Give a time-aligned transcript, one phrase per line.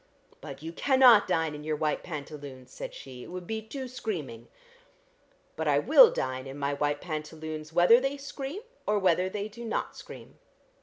[0.41, 3.21] "But you cannot dine in your white pantaloons," said she.
[3.21, 4.47] "It would be too screaming!"
[5.55, 9.63] "But I will dine in my white pantaloons, whether they scream, or whether they do
[9.63, 10.39] not scream.